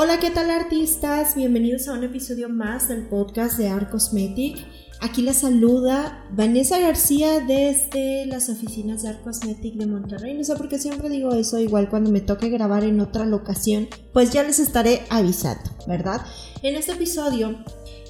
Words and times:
Hola, 0.00 0.20
¿qué 0.20 0.30
tal 0.30 0.48
artistas? 0.48 1.34
Bienvenidos 1.34 1.88
a 1.88 1.94
un 1.94 2.04
episodio 2.04 2.48
más 2.48 2.86
del 2.86 3.08
podcast 3.08 3.58
de 3.58 3.66
Art 3.66 3.90
Cosmetic. 3.90 4.64
Aquí 5.00 5.22
les 5.22 5.38
saluda 5.38 6.24
Vanessa 6.30 6.78
García 6.78 7.40
desde 7.40 8.24
las 8.26 8.48
oficinas 8.48 9.02
de 9.02 9.08
Art 9.08 9.24
Cosmetic 9.24 9.74
de 9.74 9.86
Monterrey. 9.86 10.34
No 10.34 10.44
sé 10.44 10.54
por 10.54 10.68
qué 10.68 10.78
siempre 10.78 11.08
digo 11.08 11.32
eso, 11.34 11.58
igual 11.58 11.90
cuando 11.90 12.12
me 12.12 12.20
toque 12.20 12.48
grabar 12.48 12.84
en 12.84 13.00
otra 13.00 13.26
locación, 13.26 13.88
pues 14.12 14.30
ya 14.30 14.44
les 14.44 14.60
estaré 14.60 15.02
avisando, 15.10 15.68
¿verdad? 15.88 16.24
En 16.62 16.76
este 16.76 16.92
episodio 16.92 17.64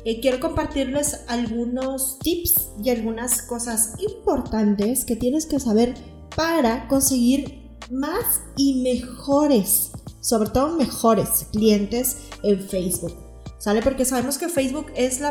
eh, 0.04 0.20
quiero 0.20 0.40
compartirles 0.40 1.24
algunos 1.26 2.18
tips 2.18 2.68
y 2.84 2.90
algunas 2.90 3.40
cosas 3.40 3.94
importantes 3.98 5.06
que 5.06 5.16
tienes 5.16 5.46
que 5.46 5.58
saber 5.58 5.94
para 6.36 6.86
conseguir 6.86 7.66
más 7.90 8.42
y 8.58 8.82
mejores 8.82 9.92
sobre 10.28 10.50
todo 10.50 10.76
mejores 10.76 11.46
clientes 11.52 12.18
en 12.42 12.60
Facebook. 12.60 13.14
¿Sale? 13.58 13.80
Porque 13.80 14.04
sabemos 14.04 14.36
que 14.36 14.50
Facebook 14.50 14.86
es 14.94 15.20
la 15.20 15.30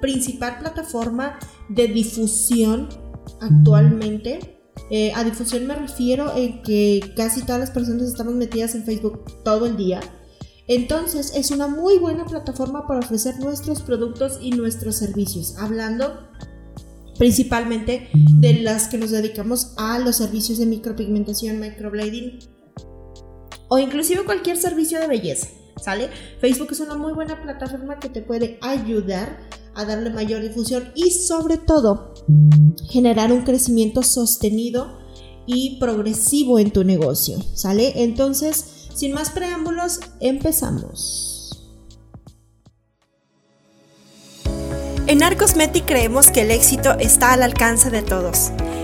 principal 0.00 0.58
plataforma 0.58 1.38
de 1.68 1.86
difusión 1.88 2.88
actualmente. 3.42 4.58
Eh, 4.90 5.12
a 5.14 5.22
difusión 5.22 5.66
me 5.66 5.74
refiero 5.74 6.34
en 6.34 6.62
que 6.62 7.12
casi 7.14 7.42
todas 7.42 7.60
las 7.60 7.70
personas 7.70 8.08
estamos 8.08 8.34
metidas 8.34 8.74
en 8.74 8.84
Facebook 8.84 9.22
todo 9.44 9.66
el 9.66 9.76
día. 9.76 10.00
Entonces 10.66 11.34
es 11.36 11.50
una 11.50 11.68
muy 11.68 11.98
buena 11.98 12.24
plataforma 12.24 12.86
para 12.86 13.00
ofrecer 13.00 13.38
nuestros 13.40 13.82
productos 13.82 14.38
y 14.40 14.52
nuestros 14.52 14.96
servicios. 14.96 15.56
Hablando 15.58 16.26
principalmente 17.18 18.08
de 18.14 18.62
las 18.62 18.88
que 18.88 18.96
nos 18.96 19.10
dedicamos 19.10 19.74
a 19.76 19.98
los 19.98 20.16
servicios 20.16 20.56
de 20.58 20.64
micropigmentación, 20.64 21.60
microblading 21.60 22.38
o 23.68 23.78
inclusive 23.78 24.24
cualquier 24.24 24.56
servicio 24.56 25.00
de 25.00 25.06
belleza, 25.06 25.48
¿sale? 25.80 26.10
Facebook 26.40 26.68
es 26.72 26.80
una 26.80 26.96
muy 26.96 27.12
buena 27.12 27.40
plataforma 27.42 27.98
que 27.98 28.08
te 28.08 28.22
puede 28.22 28.58
ayudar 28.62 29.38
a 29.74 29.84
darle 29.84 30.10
mayor 30.10 30.42
difusión 30.42 30.90
y 30.94 31.10
sobre 31.10 31.56
todo 31.56 32.14
generar 32.90 33.32
un 33.32 33.42
crecimiento 33.42 34.02
sostenido 34.02 34.98
y 35.46 35.78
progresivo 35.78 36.58
en 36.58 36.72
tu 36.72 36.84
negocio, 36.84 37.38
¿sale? 37.54 38.02
Entonces, 38.02 38.88
sin 38.94 39.12
más 39.12 39.30
preámbulos, 39.30 40.00
empezamos. 40.20 41.34
En 45.06 45.22
Arcosmetic 45.22 45.86
creemos 45.86 46.30
que 46.30 46.42
el 46.42 46.50
éxito 46.50 46.98
está 46.98 47.32
al 47.32 47.42
alcance 47.42 47.88
de 47.88 48.02
todos. 48.02 48.50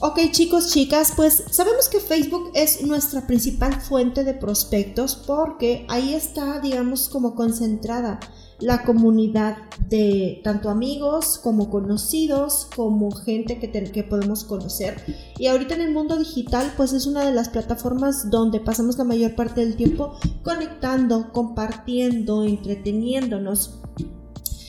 Ok 0.00 0.20
chicos, 0.30 0.70
chicas, 0.70 1.12
pues 1.16 1.42
sabemos 1.50 1.88
que 1.88 1.98
Facebook 1.98 2.52
es 2.54 2.82
nuestra 2.82 3.26
principal 3.26 3.80
fuente 3.80 4.22
de 4.22 4.32
prospectos 4.32 5.16
porque 5.16 5.86
ahí 5.88 6.14
está, 6.14 6.60
digamos, 6.60 7.08
como 7.08 7.34
concentrada 7.34 8.20
la 8.60 8.84
comunidad 8.84 9.56
de 9.88 10.40
tanto 10.44 10.70
amigos 10.70 11.40
como 11.42 11.68
conocidos, 11.68 12.68
como 12.76 13.10
gente 13.10 13.58
que, 13.58 13.72
que 13.72 14.04
podemos 14.04 14.44
conocer. 14.44 15.02
Y 15.36 15.48
ahorita 15.48 15.74
en 15.74 15.80
el 15.80 15.92
mundo 15.92 16.16
digital, 16.16 16.72
pues 16.76 16.92
es 16.92 17.06
una 17.06 17.24
de 17.24 17.32
las 17.32 17.48
plataformas 17.48 18.30
donde 18.30 18.60
pasamos 18.60 18.98
la 18.98 19.04
mayor 19.04 19.34
parte 19.34 19.62
del 19.62 19.74
tiempo 19.74 20.16
conectando, 20.44 21.32
compartiendo, 21.32 22.44
entreteniéndonos. 22.44 23.80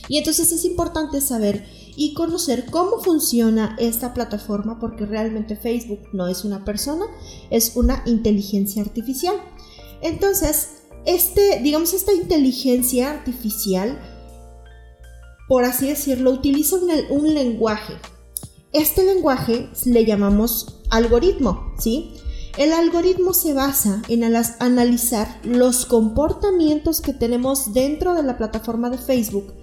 Y 0.08 0.18
entonces 0.18 0.50
es 0.50 0.64
importante 0.64 1.20
saber 1.20 1.64
y 1.96 2.14
conocer 2.14 2.66
cómo 2.70 2.98
funciona 3.00 3.76
esta 3.78 4.14
plataforma 4.14 4.78
porque 4.78 5.06
realmente 5.06 5.56
Facebook 5.56 6.00
no 6.12 6.28
es 6.28 6.44
una 6.44 6.64
persona, 6.64 7.06
es 7.50 7.76
una 7.76 8.02
inteligencia 8.06 8.82
artificial. 8.82 9.36
Entonces, 10.02 10.80
este, 11.04 11.60
digamos, 11.62 11.94
esta 11.94 12.12
inteligencia 12.12 13.10
artificial, 13.10 13.98
por 15.48 15.64
así 15.64 15.88
decirlo, 15.88 16.30
utiliza 16.30 16.76
un, 16.76 17.34
lenguaje. 17.34 17.94
Este 18.72 19.04
lenguaje 19.04 19.68
le 19.86 20.04
llamamos 20.04 20.80
algoritmo, 20.90 21.72
¿sí? 21.78 22.12
El 22.56 22.72
algoritmo 22.72 23.32
se 23.32 23.54
basa 23.54 24.02
en 24.08 24.24
analizar 24.58 25.40
los 25.44 25.86
comportamientos 25.86 27.00
que 27.00 27.12
tenemos 27.14 27.72
dentro 27.72 28.14
de 28.14 28.22
la 28.22 28.36
plataforma 28.36 28.90
de 28.90 28.98
Facebook 28.98 29.54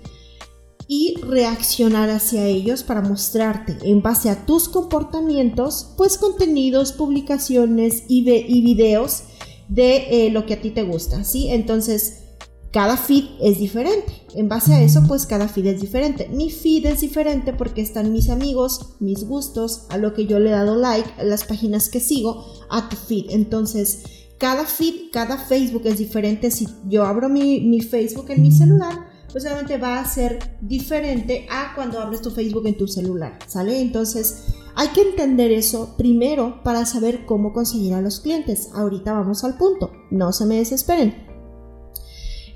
y 0.88 1.16
reaccionar 1.22 2.10
hacia 2.10 2.46
ellos 2.46 2.84
para 2.84 3.02
mostrarte 3.02 3.78
en 3.84 4.02
base 4.02 4.30
a 4.30 4.46
tus 4.46 4.70
comportamientos, 4.70 5.94
pues 5.98 6.18
contenidos, 6.18 6.94
publicaciones 6.94 8.04
y, 8.08 8.24
videos 8.24 9.24
de 9.68 10.28
eh, 10.28 10.32
lo 10.32 10.46
que 10.46 10.54
a 10.54 10.62
ti 10.62 10.72
te 10.72 10.84
gusta, 10.84 11.26
¿sí? 11.26 11.50
Entonces, 11.50 12.24
cada 12.72 12.96
feed 12.96 13.26
es 13.42 13.60
diferente. 13.60 14.14
En 14.34 14.48
base 14.48 14.74
a 14.74 14.82
eso, 14.82 15.04
pues 15.08 15.26
cada 15.26 15.48
feed 15.48 15.68
es 15.68 15.82
diferente. 15.82 16.30
Mi 16.30 16.52
feed 16.52 16.86
es 16.86 17.02
diferente 17.02 17.52
porque 17.52 17.82
están 17.82 18.14
mis 18.14 18.30
amigos, 18.30 18.96
mis 19.00 19.26
gustos, 19.26 19.88
a 19.90 19.98
lo 19.98 20.14
que 20.14 20.26
yo 20.26 20.40
le 20.40 20.50
he 20.50 20.54
dado 20.54 20.76
like, 20.76 21.10
las 21.24 21.44
páginas 21.44 21.90
que 21.90 22.00
sigo, 22.00 22.46
a 22.70 22.88
tu 22.88 22.96
feed. 22.96 23.32
Entonces, 23.32 24.04
cada 24.38 24.66
feed, 24.66 25.12
cada 25.12 25.38
Facebook 25.38 25.84
es 25.86 25.98
diferente. 25.98 26.52
Si 26.52 26.68
yo 26.88 27.04
abro 27.04 27.30
mi, 27.30 27.62
mi 27.62 27.82
Facebook 27.82 28.30
en 28.30 28.42
mi 28.42 28.52
celular, 28.52 29.07
pues 29.32 29.44
obviamente 29.46 29.78
va 29.78 30.00
a 30.00 30.06
ser 30.06 30.40
diferente 30.62 31.48
a 31.50 31.74
cuando 31.76 32.00
abres 32.00 32.22
tu 32.22 32.32
Facebook 32.32 32.68
en 32.68 32.78
tu 32.78 32.88
celular, 32.88 33.38
¿sale? 33.48 33.82
Entonces 33.82 34.46
hay 34.76 34.90
que 34.90 35.02
entender 35.02 35.52
eso 35.52 35.96
primero 35.98 36.62
para 36.64 36.86
saber 36.86 37.26
cómo 37.26 37.52
conseguir 37.52 37.94
a 37.94 38.02
los 38.02 38.20
clientes. 38.20 38.70
Ahorita 38.74 39.14
vamos 39.14 39.44
al 39.44 39.58
punto, 39.58 39.92
no 40.12 40.32
se 40.32 40.46
me 40.46 40.58
desesperen. 40.58 41.26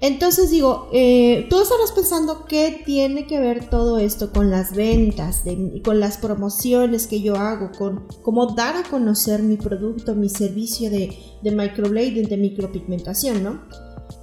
Entonces 0.02 0.50
digo, 0.50 0.88
eh, 0.94 1.46
tú 1.48 1.62
estarás 1.62 1.92
pensando 1.92 2.46
qué 2.46 2.82
tiene 2.86 3.28
que 3.28 3.40
ver 3.40 3.70
todo 3.70 4.00
esto 4.00 4.32
con 4.32 4.50
las 4.50 4.76
ventas, 4.76 5.44
con 5.84 6.00
las 6.00 6.18
promociones 6.18 7.06
que 7.06 7.22
yo 7.22 7.36
hago, 7.36 7.72
con 7.78 8.08
cómo 8.24 8.48
dar 8.56 8.78
a 8.78 8.84
conocer 8.84 9.44
mi 9.44 9.58
producto, 9.58 10.16
mi 10.16 10.28
servicio 10.28 10.90
de, 10.90 11.16
de 11.44 11.52
microblading, 11.52 12.28
de 12.28 12.38
micropigmentación, 12.38 13.44
¿no? 13.44 13.62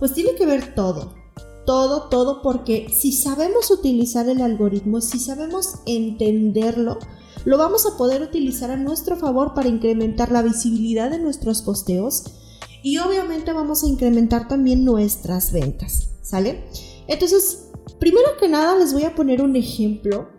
Pues 0.00 0.14
tiene 0.14 0.34
que 0.34 0.46
ver 0.46 0.74
todo 0.74 1.17
todo, 1.68 2.04
todo, 2.04 2.40
porque 2.40 2.88
si 2.88 3.12
sabemos 3.12 3.70
utilizar 3.70 4.26
el 4.30 4.40
algoritmo, 4.40 5.02
si 5.02 5.18
sabemos 5.18 5.80
entenderlo, 5.84 6.98
lo 7.44 7.58
vamos 7.58 7.84
a 7.84 7.98
poder 7.98 8.22
utilizar 8.22 8.70
a 8.70 8.78
nuestro 8.78 9.16
favor 9.16 9.52
para 9.52 9.68
incrementar 9.68 10.32
la 10.32 10.40
visibilidad 10.40 11.10
de 11.10 11.18
nuestros 11.18 11.60
posteos 11.60 12.24
y 12.82 12.96
obviamente 12.96 13.52
vamos 13.52 13.84
a 13.84 13.86
incrementar 13.86 14.48
también 14.48 14.82
nuestras 14.82 15.52
ventas, 15.52 16.08
¿sale? 16.22 16.64
Entonces, 17.06 17.68
primero 18.00 18.28
que 18.40 18.48
nada 18.48 18.74
les 18.78 18.94
voy 18.94 19.04
a 19.04 19.14
poner 19.14 19.42
un 19.42 19.54
ejemplo 19.54 20.30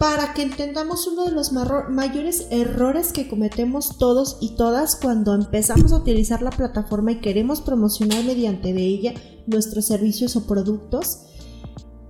para 0.00 0.34
que 0.34 0.42
entendamos 0.42 1.06
uno 1.06 1.26
de 1.26 1.32
los 1.32 1.52
mayores 1.52 2.48
errores 2.50 3.12
que 3.12 3.28
cometemos 3.28 3.96
todos 3.96 4.38
y 4.40 4.56
todas 4.56 4.96
cuando 4.96 5.36
empezamos 5.36 5.92
a 5.92 5.98
utilizar 5.98 6.42
la 6.42 6.50
plataforma 6.50 7.12
y 7.12 7.20
queremos 7.20 7.60
promocionar 7.60 8.24
mediante 8.24 8.70
ella 8.70 9.14
nuestros 9.48 9.86
servicios 9.86 10.36
o 10.36 10.46
productos. 10.46 11.20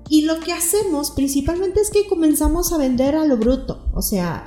Y 0.08 0.22
lo 0.22 0.40
que 0.40 0.52
hacemos 0.52 1.10
principalmente 1.10 1.80
es 1.80 1.90
que 1.90 2.06
comenzamos 2.06 2.72
a 2.72 2.78
vender 2.78 3.14
a 3.14 3.26
lo 3.26 3.36
bruto, 3.36 3.84
o 3.92 4.00
sea, 4.00 4.44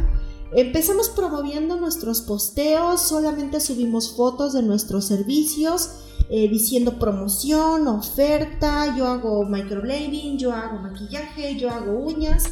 empezamos 0.54 1.10
promoviendo 1.10 1.80
nuestros 1.80 2.22
posteos, 2.22 3.02
solamente 3.02 3.60
subimos 3.60 4.16
fotos 4.16 4.54
de 4.54 4.64
nuestros 4.64 5.06
servicios, 5.06 5.90
eh, 6.30 6.48
diciendo 6.50 6.98
promoción, 6.98 7.88
oferta, 7.88 8.96
yo 8.98 9.06
hago 9.08 9.44
microblading, 9.46 10.38
yo 10.38 10.52
hago 10.52 10.80
maquillaje, 10.80 11.58
yo 11.58 11.70
hago 11.70 11.92
uñas 11.92 12.46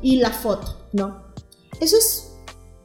y 0.00 0.16
la 0.16 0.30
foto, 0.30 0.76
¿no? 0.92 1.24
Eso 1.80 1.96
es, 1.96 2.23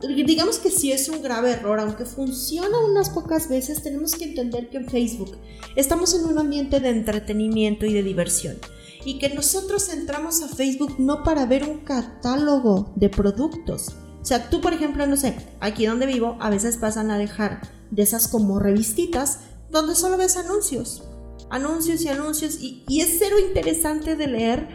digamos 0.07 0.60
que 0.60 0.72
sí 0.72 0.92
es 0.92 1.10
un 1.10 1.22
grave 1.22 1.51
error, 1.51 1.80
aunque 1.80 2.06
funciona 2.06 2.78
unas 2.90 3.10
pocas 3.10 3.50
veces, 3.50 3.84
tenemos 3.84 4.13
que 4.16 4.25
entender 4.25 4.69
que 4.69 4.78
en 4.78 4.88
Facebook 4.88 5.38
estamos 5.75 6.13
en 6.13 6.25
un 6.25 6.38
ambiente 6.40 6.80
de 6.80 6.90
entretenimiento 6.90 7.86
y 7.86 7.94
de 7.94 8.04
diversión. 8.04 8.57
Y 9.04 9.18
que 9.19 9.30
nosotros 9.30 9.90
entramos 9.90 10.42
a 10.42 10.48
Facebook 10.50 10.96
no 11.00 11.24
para 11.24 11.46
ver 11.46 11.63
un 11.63 11.80
catálogo 11.80 12.92
de 12.96 13.10
productos. 13.10 13.96
O 14.22 14.25
sea, 14.25 14.50
tú 14.50 14.62
por 14.62 14.74
ejemplo, 14.74 15.06
no 15.07 15.18
sé, 15.18 15.36
aquí 15.60 15.86
donde 15.86 16.06
vivo, 16.06 16.38
a 16.40 16.50
veces 16.50 16.78
pasan 16.78 17.10
a 17.12 17.18
dejar 17.18 17.62
de 17.92 18.04
esas 18.04 18.28
como 18.28 18.60
revistitas 18.60 19.40
donde 19.69 19.95
solo 19.95 20.18
ves 20.18 20.38
anuncios. 20.38 21.04
Anuncios 21.50 22.02
y 22.02 22.10
anuncios. 22.10 22.62
Y, 22.62 22.84
y 22.88 23.02
es 23.02 23.16
cero 23.19 23.38
interesante 23.40 24.16
de 24.16 24.28
leer 24.28 24.68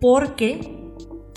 porque 0.00 0.81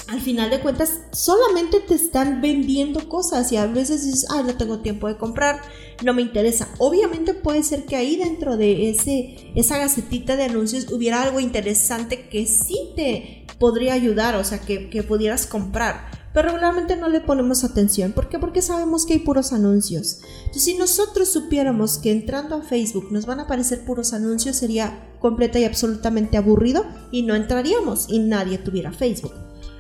al 0.08 0.22
final 0.22 0.50
de 0.50 0.60
cuentas 0.60 1.00
solamente 1.12 1.80
te 1.80 1.96
están 1.96 2.42
vendiendo 2.42 3.10
cosas 3.10 3.52
y 3.52 3.58
a 3.58 3.68
veces 3.68 4.06
dices, 4.06 4.28
ah, 4.30 4.44
no 4.44 4.56
tengo 4.56 4.80
tiempo 4.80 5.08
de 5.08 5.18
comprar, 5.18 5.62
no 6.04 6.14
me 6.14 6.22
interesa. 6.22 6.68
Obviamente 6.78 7.34
puede 7.34 7.64
ser 7.64 7.86
que 7.86 7.96
ahí 7.96 8.16
dentro 8.16 8.58
de 8.58 8.90
ese, 8.90 9.52
esa 9.56 9.78
gacetita 9.78 10.36
de 10.36 10.44
anuncios 10.44 10.92
hubiera 10.92 11.22
algo 11.22 11.40
interesante 11.40 12.30
que 12.30 12.46
sí 12.46 12.92
te 12.96 13.46
podría 13.60 13.94
ayudar, 13.94 14.36
o 14.36 14.44
sea, 14.44 14.60
que, 14.60 14.90
que 14.90 15.04
pudieras 15.04 15.48
comprar 15.48 16.26
pero 16.36 16.50
regularmente 16.50 16.98
no 16.98 17.08
le 17.08 17.22
ponemos 17.22 17.64
atención. 17.64 18.12
¿Por 18.12 18.28
qué? 18.28 18.40
Porque 18.40 18.62
sabemos 18.62 19.06
que 19.06 19.14
hay 19.14 19.20
puros 19.20 19.54
anuncios. 19.54 20.20
Entonces, 20.40 20.64
si 20.64 20.74
nosotros 20.74 21.30
supiéramos 21.30 21.98
que 21.98 22.12
entrando 22.12 22.58
a 22.58 22.62
Facebook 22.62 23.08
nos 23.10 23.26
van 23.26 23.40
a 23.40 23.44
aparecer 23.44 23.86
puros 23.86 24.12
anuncios, 24.12 24.58
sería 24.58 25.16
completa 25.22 25.60
y 25.60 25.64
absolutamente 25.64 26.36
aburrido 26.36 26.86
y 27.10 27.22
no 27.22 27.36
entraríamos 27.36 28.08
y 28.10 28.20
nadie 28.20 28.58
tuviera 28.58 28.92
Facebook. 28.92 29.32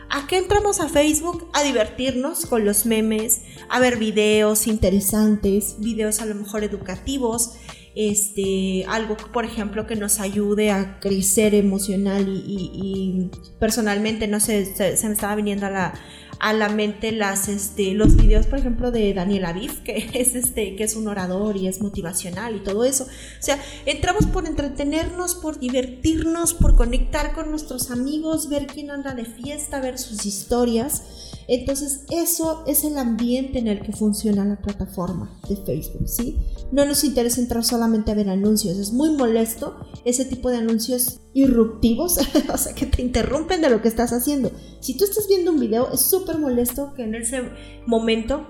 ¿A 0.10 0.28
qué 0.28 0.38
entramos 0.38 0.80
a 0.80 0.88
Facebook? 0.88 1.48
A 1.54 1.64
divertirnos 1.64 2.46
con 2.46 2.64
los 2.64 2.86
memes, 2.86 3.42
a 3.70 3.80
ver 3.80 3.98
videos 3.98 4.68
interesantes, 4.68 5.76
videos 5.80 6.22
a 6.22 6.26
lo 6.26 6.36
mejor 6.36 6.64
educativos, 6.64 7.54
este, 7.96 8.86
algo, 8.90 9.16
por 9.32 9.46
ejemplo, 9.46 9.88
que 9.88 9.96
nos 9.96 10.20
ayude 10.20 10.70
a 10.70 11.00
crecer 11.00 11.56
emocional 11.56 12.28
y, 12.28 13.32
personalmente, 13.60 14.28
no 14.28 14.40
sé, 14.42 14.66
se, 14.66 15.08
me 15.08 15.14
estaba 15.14 15.36
viniendo 15.36 15.66
a 15.66 15.70
la, 15.70 15.94
a 16.40 16.52
la 16.52 16.68
mente 16.68 17.14
las, 17.14 17.48
este, 17.48 17.94
los 17.94 18.18
videos, 18.18 18.48
por 18.48 18.60
ejemplo, 18.60 18.92
de 18.92 19.14
Daniel 19.14 19.46
Aviv, 19.46 19.82
que 19.84 20.10
es, 20.14 20.36
este, 20.36 20.76
que 20.76 20.84
es 20.84 20.98
un 20.98 21.08
orador 21.08 21.56
y 21.56 21.68
es 21.68 21.82
motivacional 21.82 22.58
y 22.58 22.60
todo 22.60 22.84
eso. 22.84 23.06
O 23.06 23.42
sea, 23.44 23.58
entramos 23.86 24.26
por 24.26 24.46
entretenernos, 24.46 25.36
por 25.36 25.58
divertirnos, 25.58 26.54
por 26.54 26.76
conectar 26.76 27.34
con 27.34 27.50
nuestros 27.50 27.92
amigos, 27.92 28.50
ver 28.50 28.68
quién 28.68 28.92
anda 28.92 29.14
de 29.14 29.24
fiesta, 29.24 29.80
ver 29.80 29.98
sus 29.98 30.26
historias. 30.26 31.32
Entonces, 31.48 32.02
eso 32.10 32.64
es 32.68 32.84
el 32.84 32.98
ambiente 32.98 33.60
en 33.60 33.68
el 33.68 33.82
que 33.82 33.94
funciona 33.94 34.44
la 34.44 34.58
plataforma 34.58 35.40
de 35.48 35.56
Facebook, 35.56 36.10
¿sí? 36.10 36.38
No 36.72 36.86
nos 36.86 37.04
interesa 37.04 37.42
entrar 37.42 37.64
solamente 37.64 38.12
a 38.12 38.16
ver 38.16 38.30
anuncios, 38.30 38.78
es 38.78 38.92
muy 38.92 39.12
molesto 39.12 39.76
ese 40.04 40.26
tipo 40.26 40.50
de 40.50 40.58
anuncios 40.58 41.22
irruptivos, 41.34 42.18
o 42.54 42.58
sea, 42.58 42.74
que 42.74 42.86
te 42.86 43.02
interrumpen 43.02 43.62
de 43.62 43.70
lo 43.70 43.82
que 43.82 43.88
estás 43.88 44.14
haciendo. 44.14 44.52
Si 44.80 44.98
tú 44.98 45.06
estás 45.06 45.28
viendo 45.28 45.52
un 45.52 45.60
video, 45.60 45.92
es 45.92 46.02
súper 46.02 46.38
molesto 46.38 46.94
que 46.94 47.04
en 47.04 47.16
ese 47.16 47.44
momento 47.86 48.48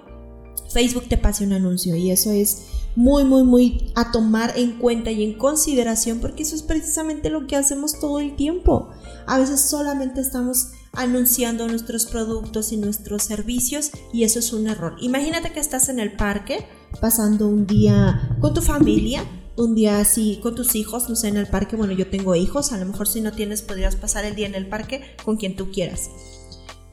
Facebook 0.71 1.07
te 1.07 1.17
pase 1.17 1.45
un 1.45 1.53
anuncio 1.53 1.95
y 1.95 2.11
eso 2.11 2.31
es 2.31 2.65
muy, 2.95 3.23
muy, 3.23 3.43
muy 3.43 3.91
a 3.95 4.11
tomar 4.11 4.53
en 4.57 4.79
cuenta 4.79 5.11
y 5.11 5.23
en 5.23 5.37
consideración 5.37 6.19
porque 6.19 6.43
eso 6.43 6.55
es 6.55 6.63
precisamente 6.63 7.29
lo 7.29 7.47
que 7.47 7.55
hacemos 7.55 7.99
todo 7.99 8.19
el 8.19 8.35
tiempo. 8.35 8.89
A 9.27 9.37
veces 9.37 9.61
solamente 9.61 10.21
estamos 10.21 10.69
anunciando 10.93 11.67
nuestros 11.67 12.05
productos 12.05 12.71
y 12.71 12.77
nuestros 12.77 13.23
servicios 13.23 13.91
y 14.13 14.23
eso 14.23 14.39
es 14.39 14.53
un 14.53 14.67
error. 14.67 14.95
Imagínate 14.99 15.51
que 15.51 15.59
estás 15.59 15.89
en 15.89 15.99
el 15.99 16.13
parque 16.13 16.65
pasando 16.99 17.47
un 17.47 17.65
día 17.65 18.37
con 18.39 18.53
tu 18.53 18.61
familia, 18.61 19.23
un 19.57 19.75
día 19.75 19.99
así 19.99 20.39
con 20.41 20.55
tus 20.55 20.75
hijos, 20.75 21.09
no 21.09 21.15
sé, 21.15 21.29
en 21.29 21.37
el 21.37 21.47
parque, 21.47 21.75
bueno, 21.75 21.93
yo 21.93 22.07
tengo 22.07 22.35
hijos, 22.35 22.71
a 22.71 22.77
lo 22.77 22.85
mejor 22.85 23.07
si 23.07 23.21
no 23.21 23.31
tienes 23.31 23.61
podrías 23.61 23.95
pasar 23.95 24.25
el 24.25 24.35
día 24.35 24.47
en 24.47 24.55
el 24.55 24.67
parque 24.67 25.15
con 25.23 25.37
quien 25.37 25.55
tú 25.55 25.71
quieras. 25.71 26.09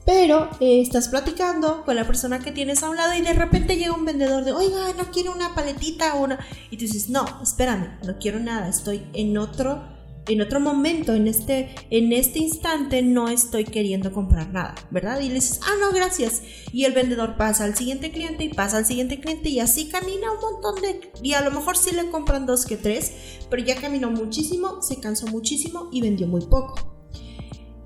Pero 0.05 0.49
eh, 0.59 0.81
estás 0.81 1.07
platicando 1.07 1.83
con 1.85 1.95
la 1.95 2.05
persona 2.05 2.39
que 2.39 2.51
tienes 2.51 2.83
a 2.83 2.89
un 2.89 2.97
lado 2.97 3.13
y 3.13 3.21
de 3.21 3.33
repente 3.33 3.77
llega 3.77 3.93
un 3.93 4.03
vendedor 4.03 4.43
de, 4.43 4.51
oiga, 4.51 4.93
no 4.97 5.11
quiero 5.11 5.31
una 5.31 5.55
paletita 5.55 6.15
o 6.15 6.23
una... 6.23 6.39
Y 6.71 6.77
tú 6.77 6.83
dices, 6.83 7.09
no, 7.09 7.25
espérame, 7.41 7.99
no 8.05 8.17
quiero 8.19 8.39
nada, 8.39 8.67
estoy 8.67 9.05
en 9.13 9.37
otro 9.37 9.92
en 10.27 10.41
otro 10.41 10.59
momento, 10.59 11.13
en 11.13 11.27
este, 11.27 11.75
en 11.89 12.13
este 12.13 12.39
instante, 12.39 13.01
no 13.01 13.27
estoy 13.27 13.65
queriendo 13.65 14.13
comprar 14.13 14.51
nada, 14.53 14.75
¿verdad? 14.89 15.19
Y 15.19 15.27
le 15.27 15.35
dices, 15.35 15.59
ah, 15.63 15.73
no, 15.81 15.91
gracias. 15.91 16.41
Y 16.71 16.85
el 16.85 16.93
vendedor 16.93 17.35
pasa 17.35 17.65
al 17.65 17.75
siguiente 17.75 18.11
cliente 18.11 18.45
y 18.45 18.49
pasa 18.49 18.77
al 18.77 18.85
siguiente 18.85 19.19
cliente 19.19 19.49
y 19.49 19.59
así 19.59 19.89
camina 19.89 20.31
un 20.31 20.39
montón 20.39 20.81
de... 20.81 21.11
Y 21.21 21.33
a 21.33 21.41
lo 21.41 21.51
mejor 21.51 21.77
sí 21.77 21.93
le 21.93 22.09
compran 22.09 22.45
dos 22.45 22.65
que 22.65 22.77
tres, 22.77 23.13
pero 23.49 23.63
ya 23.63 23.75
caminó 23.75 24.11
muchísimo, 24.11 24.81
se 24.81 24.99
cansó 24.99 25.27
muchísimo 25.27 25.89
y 25.91 26.01
vendió 26.01 26.27
muy 26.27 26.41
poco. 26.45 26.75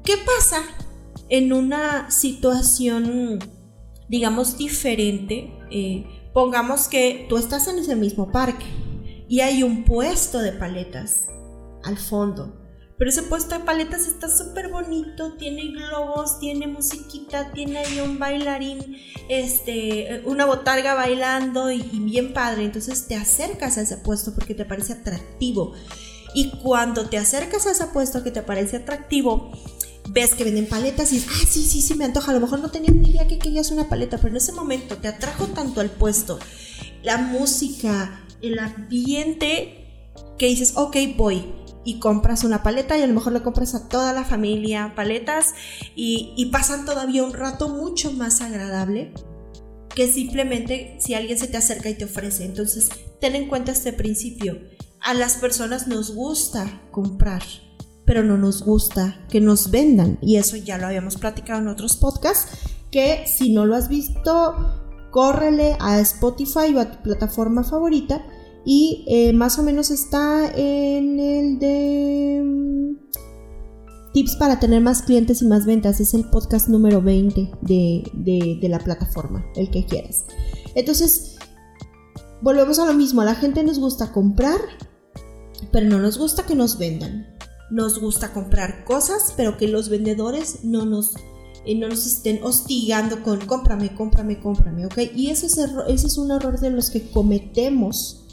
¿Qué 0.04 0.14
pasa 0.18 0.62
en 1.30 1.52
una 1.54 2.12
situación, 2.12 3.40
digamos, 4.10 4.58
diferente? 4.58 5.52
Eh, 5.72 6.06
pongamos 6.34 6.88
que 6.88 7.26
tú 7.30 7.38
estás 7.38 7.68
en 7.68 7.80
ese 7.80 7.96
mismo 7.96 8.32
parque 8.32 8.66
y 9.28 9.40
hay 9.42 9.64
un 9.64 9.84
puesto 9.84 10.38
de 10.40 10.52
paletas 10.52 11.28
al 11.84 11.98
fondo. 11.98 12.68
Pero 12.98 13.12
ese 13.12 13.24
puesto 13.24 13.56
de 13.58 13.64
paletas 13.64 14.08
está 14.08 14.28
súper 14.28 14.70
bonito, 14.70 15.34
tiene 15.34 15.68
globos, 15.68 16.40
tiene 16.40 16.66
musiquita, 16.66 17.52
tiene 17.52 17.78
ahí 17.78 18.00
un 18.00 18.18
bailarín, 18.18 18.98
este, 19.30 20.24
una 20.26 20.46
botarga 20.46 20.96
bailando 20.96 21.72
y, 21.72 21.82
bien 21.82 22.34
padre. 22.34 22.66
Entonces 22.66 23.08
te 23.08 23.16
acercas 23.16 23.78
a 23.78 23.82
ese 23.82 23.98
puesto 23.98 24.34
porque 24.34 24.56
te 24.56 24.66
parece 24.66 24.94
atractivo. 24.94 25.74
Y 26.34 26.50
cuando 26.64 27.08
te 27.08 27.20
acercas 27.20 27.68
a 27.68 27.72
ese 27.72 27.86
puesto 27.88 28.24
que 28.24 28.32
te 28.32 28.42
parece 28.42 28.78
atractivo, 28.78 29.52
ves 30.10 30.34
que 30.34 30.44
venden 30.44 30.68
paletas 30.68 31.12
y 31.12 31.18
dices, 31.18 31.32
ah, 31.36 31.46
sí, 31.48 31.64
sí, 31.64 31.82
sí, 31.82 31.94
me 31.94 32.06
antoja. 32.06 32.32
A 32.32 32.34
lo 32.34 32.42
mejor 32.42 32.62
no 32.62 32.72
tenías 32.72 32.96
ni 32.96 33.12
idea 33.12 33.28
que 33.28 33.38
querías 33.38 33.70
una 33.70 33.88
paleta, 33.88 34.18
pero 34.18 34.30
en 34.30 34.38
ese 34.38 34.54
momento 34.54 34.98
te 34.98 35.08
atrajo 35.08 35.46
tanto 35.48 35.82
al 35.82 35.92
puesto, 35.92 36.40
la 37.04 37.20
música, 37.20 38.26
el 38.42 38.58
ambiente, 38.58 40.14
que 40.40 40.48
dices, 40.48 40.74
ok, 40.76 40.98
voy 41.16 41.46
y 41.88 42.00
compras 42.00 42.44
una 42.44 42.64
paleta 42.64 42.98
y 42.98 43.02
a 43.02 43.08
lo 43.08 43.14
mejor 43.14 43.32
le 43.32 43.42
compras 43.42 43.74
a 43.74 43.88
toda 43.88 44.12
la 44.12 44.26
familia 44.26 44.92
paletas 44.94 45.54
y, 45.96 46.50
pasan 46.52 46.86
todavía 46.86 47.24
un 47.24 47.32
rato 47.32 47.70
mucho 47.70 48.12
más 48.12 48.42
agradable 48.42 49.14
que 49.96 50.12
simplemente 50.12 50.98
si 51.00 51.14
alguien 51.14 51.40
se 51.40 51.48
te 51.48 51.56
acerca 51.56 51.90
y 51.90 51.94
te 51.94 52.04
ofrece. 52.04 52.44
Entonces, 52.44 52.90
ten 53.22 53.36
en 53.36 53.48
cuenta 53.48 53.72
este 53.72 53.94
principio. 53.94 54.60
A 55.00 55.14
las 55.14 55.36
personas 55.36 55.88
nos 55.88 56.14
gusta 56.14 56.82
comprar, 56.92 57.42
pero 58.04 58.22
no 58.22 58.38
nos 58.38 58.64
gusta 58.64 59.26
que 59.30 59.40
nos 59.40 59.72
vendan. 59.72 60.20
Y 60.22 60.36
eso 60.36 60.58
ya 60.58 60.78
lo 60.78 60.88
habíamos 60.88 61.16
platicado 61.16 61.62
en 61.62 61.70
otros 61.70 61.96
podcasts, 61.96 62.52
que 62.92 63.24
si 63.28 63.54
no 63.54 63.66
lo 63.66 63.78
has 63.78 63.88
visto, 63.88 65.08
córrele 65.10 65.78
a 65.80 66.02
Spotify 66.02 66.76
o 66.76 66.82
a 66.82 66.92
tu 66.92 67.02
plataforma 67.02 67.64
favorita 67.64 68.26
y 68.70 69.06
eh, 69.08 69.32
más 69.32 69.58
o 69.60 69.64
menos 69.64 69.92
está 69.92 70.52
en 70.54 71.22
el 71.22 71.58
de 71.58 72.42
mm, 72.44 74.12
tips 74.12 74.36
para 74.36 74.60
tener 74.60 74.82
más 74.82 75.04
clientes 75.04 75.42
y 75.42 75.46
más 75.46 75.66
ventas. 75.66 76.02
Es 76.02 76.14
el 76.14 76.26
podcast 76.26 76.68
número 76.68 77.02
20 77.02 77.50
de, 77.62 78.60
la 78.64 78.80
plataforma, 78.80 79.46
el 79.56 79.72
que 79.72 79.86
quieras. 79.86 80.26
Entonces, 80.76 81.38
volvemos 82.42 82.78
a 82.80 82.86
lo 82.86 82.94
mismo. 82.94 83.22
A 83.22 83.26
la 83.26 83.36
gente 83.36 83.64
nos 83.64 83.80
gusta 83.80 84.12
comprar, 84.12 84.60
pero 85.72 85.88
no 85.88 86.00
nos 86.00 86.18
gusta 86.18 86.46
que 86.46 86.54
nos 86.54 86.78
vendan. 86.78 87.26
Nos 87.72 88.02
gusta 88.02 88.34
comprar 88.34 88.84
cosas, 88.84 89.34
pero 89.38 89.56
que 89.56 89.70
los 89.70 89.88
vendedores 89.88 90.66
no 90.66 90.86
nos, 90.86 91.16
eh, 91.66 91.74
no 91.80 91.88
nos 91.88 92.06
estén 92.06 92.44
hostigando 92.44 93.24
con 93.24 93.40
cómprame, 93.46 93.96
cómprame, 93.96 94.42
cómprame, 94.42 94.88
¿ok? 94.88 94.98
Y 95.16 95.30
ese 95.30 95.46
es, 95.46 95.58
ese 95.58 96.08
es 96.08 96.18
un 96.18 96.32
error 96.32 96.60
de 96.60 96.72
los 96.72 96.90
que 96.90 97.10
cometemos 97.12 98.26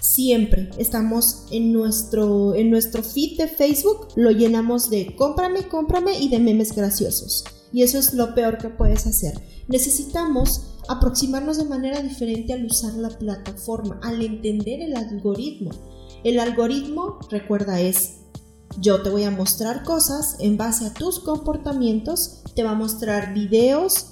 siempre 0.00 0.70
estamos 0.78 1.46
en 1.50 1.72
nuestro, 1.72 2.54
en 2.54 2.70
nuestro 2.70 3.02
feed 3.02 3.38
de 3.38 3.48
Facebook, 3.48 4.08
lo 4.16 4.30
llenamos 4.30 4.90
de 4.90 5.14
cómprame, 5.16 5.68
cómprame 5.68 6.18
y 6.18 6.28
de 6.28 6.40
memes 6.40 6.74
graciosos. 6.74 7.44
Y 7.72 7.82
eso 7.82 7.98
es 7.98 8.12
lo 8.12 8.34
peor 8.34 8.58
que 8.58 8.68
puedes 8.68 9.06
hacer. 9.06 9.40
Necesitamos 9.68 10.72
aproximarnos 10.88 11.56
de 11.56 11.64
manera 11.64 12.02
diferente 12.02 12.52
al 12.52 12.66
usar 12.66 12.94
la 12.94 13.10
plataforma, 13.10 13.98
al 14.02 14.20
entender 14.20 14.80
el 14.80 14.96
algoritmo. 14.96 15.70
El 16.24 16.38
algoritmo, 16.38 17.18
recuerda, 17.30 17.80
es 17.80 18.18
yo 18.80 19.02
te 19.02 19.10
voy 19.10 19.24
a 19.24 19.30
mostrar 19.30 19.84
cosas 19.84 20.36
en 20.40 20.56
base 20.56 20.86
a 20.86 20.94
tus 20.94 21.20
comportamientos, 21.20 22.42
te 22.54 22.62
va 22.62 22.70
a 22.70 22.74
mostrar 22.74 23.34
videos, 23.34 24.06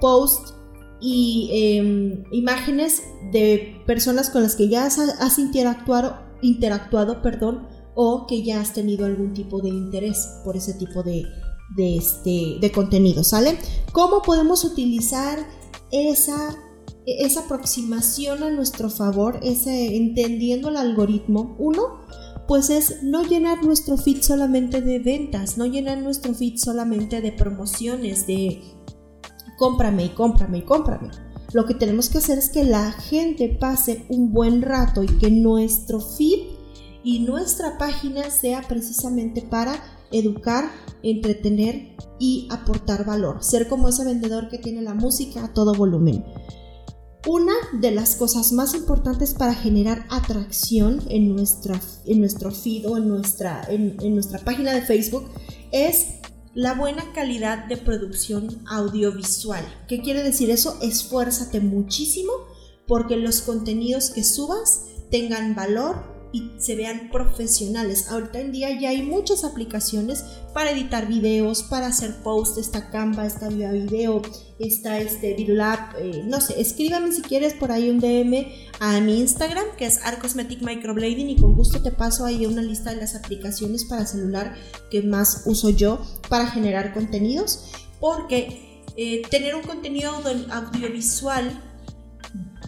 posts, 0.00 0.54
y 1.00 1.50
em, 1.52 2.24
imágenes 2.32 3.02
de 3.32 3.82
personas 3.86 4.30
con 4.30 4.42
las 4.42 4.56
que 4.56 4.68
ya 4.68 4.86
has, 4.86 5.38
interactuado, 5.38 6.16
interactuado 6.42 7.22
perdón, 7.22 7.68
o 7.94 8.26
que 8.26 8.42
ya 8.42 8.60
has 8.60 8.72
tenido 8.72 9.06
algún 9.06 9.32
tipo 9.32 9.60
de 9.60 9.68
interés 9.68 10.28
por 10.44 10.56
ese 10.56 10.74
tipo 10.74 11.02
de, 11.02 11.24
de, 11.76 11.96
este, 11.96 12.58
de 12.60 12.72
contenido, 12.72 13.24
¿sale? 13.24 13.58
¿Cómo 13.92 14.22
podemos 14.22 14.64
utilizar 14.64 15.38
esa, 15.90 16.56
esa 17.06 17.40
aproximación 17.40 18.42
a 18.42 18.50
nuestro 18.50 18.90
favor, 18.90 19.40
ese, 19.42 19.96
entendiendo 19.96 20.68
el 20.68 20.76
algoritmo? 20.76 21.56
Uno, 21.58 22.00
pues 22.46 22.68
es 22.70 23.02
no 23.02 23.22
llenar 23.22 23.64
nuestro 23.64 23.96
feed 23.96 24.22
solamente 24.22 24.82
de 24.82 24.98
ventas, 24.98 25.56
no 25.56 25.66
llenar 25.66 25.98
nuestro 25.98 26.34
feed 26.34 26.56
solamente 26.56 27.20
de 27.20 27.32
promociones, 27.32 28.26
de 28.26 28.60
cómprame 29.60 30.06
y 30.06 30.08
cómprame 30.08 30.58
y 30.58 30.62
cómprame. 30.62 31.10
Lo 31.52 31.66
que 31.66 31.74
tenemos 31.74 32.08
que 32.08 32.18
hacer 32.18 32.38
es 32.38 32.48
que 32.48 32.64
la 32.64 32.92
gente 32.92 33.54
pase 33.60 34.06
un 34.08 34.32
buen 34.32 34.62
rato 34.62 35.02
y 35.02 35.06
que 35.06 35.30
nuestro 35.30 36.00
feed 36.00 36.38
y 37.04 37.20
nuestra 37.20 37.76
página 37.76 38.30
sea 38.30 38.62
precisamente 38.62 39.42
para 39.42 39.74
educar, 40.12 40.70
entretener 41.02 41.94
y 42.18 42.48
aportar 42.50 43.04
valor. 43.04 43.44
Ser 43.44 43.68
como 43.68 43.88
ese 43.88 44.04
vendedor 44.06 44.48
que 44.48 44.58
tiene 44.58 44.80
la 44.80 44.94
música 44.94 45.44
a 45.44 45.52
todo 45.52 45.74
volumen. 45.74 46.24
Una 47.26 47.52
de 47.74 47.90
las 47.90 48.16
cosas 48.16 48.52
más 48.52 48.74
importantes 48.74 49.34
para 49.34 49.54
generar 49.54 50.06
atracción 50.08 51.02
en, 51.10 51.36
en 51.36 52.20
nuestro 52.20 52.50
feed 52.50 52.88
o 52.88 52.96
en 52.96 53.08
nuestra, 53.08 53.62
en, 53.68 54.14
nuestra 54.14 54.38
página 54.38 54.72
de 54.72 54.80
Facebook 54.80 55.26
es 55.70 56.19
la 56.54 56.74
buena 56.74 57.12
calidad 57.12 57.66
de 57.66 57.76
producción 57.76 58.62
audiovisual. 58.66 59.64
¿Qué 59.88 60.00
quiere 60.00 60.22
decir 60.22 60.50
eso? 60.50 60.78
Esfuérzate 60.82 61.60
muchísimo 61.60 62.32
porque 62.86 63.16
los 63.16 63.42
contenidos 63.42 64.10
que 64.10 64.24
subas 64.24 64.86
tengan 65.10 65.54
valor, 65.54 66.09
y 66.32 66.50
se 66.58 66.76
vean 66.76 67.10
profesionales. 67.10 68.08
Ahorita 68.10 68.40
en 68.40 68.52
día 68.52 68.78
ya 68.78 68.90
hay 68.90 69.02
muchas 69.02 69.44
aplicaciones 69.44 70.24
para 70.54 70.70
editar 70.70 71.08
videos, 71.08 71.62
para 71.62 71.88
hacer 71.88 72.16
posts, 72.22 72.58
está 72.58 72.90
Canva, 72.90 73.26
está 73.26 73.48
Viva 73.48 73.72
Video, 73.72 74.22
está 74.58 74.98
este 74.98 75.36
eh, 75.40 76.22
no 76.26 76.40
sé, 76.40 76.60
escríbame 76.60 77.12
si 77.12 77.22
quieres 77.22 77.54
por 77.54 77.72
ahí 77.72 77.90
un 77.90 77.98
DM 77.98 78.46
a 78.78 79.00
mi 79.00 79.20
Instagram 79.20 79.64
que 79.76 79.86
es 79.86 80.04
Arcosmetic 80.04 80.62
Microblading 80.62 81.30
y 81.30 81.36
con 81.36 81.54
gusto 81.54 81.82
te 81.82 81.90
paso 81.90 82.24
ahí 82.24 82.46
una 82.46 82.62
lista 82.62 82.90
de 82.90 82.96
las 82.96 83.14
aplicaciones 83.14 83.84
para 83.84 84.06
celular 84.06 84.54
que 84.90 85.02
más 85.02 85.42
uso 85.46 85.70
yo 85.70 86.00
para 86.28 86.46
generar 86.46 86.92
contenidos 86.92 87.70
porque 88.00 88.82
eh, 88.96 89.22
tener 89.30 89.54
un 89.54 89.62
contenido 89.62 90.12
audiovisual 90.50 91.69